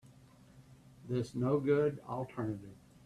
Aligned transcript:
This 1.07 1.35
no 1.35 1.59
good 1.59 1.99
alternative. 2.09 2.75